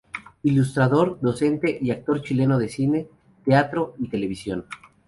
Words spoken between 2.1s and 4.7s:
chileno de cine, teatro y televisión.